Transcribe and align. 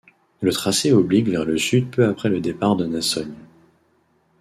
Le 0.41 0.51
tracé 0.51 0.91
oblique 0.91 1.27
vers 1.27 1.45
le 1.45 1.59
sud 1.59 1.91
peu 1.91 2.05
après 2.07 2.29
le 2.29 2.39
départ 2.39 2.75
de 2.75 2.87
Nassogne. 2.87 3.35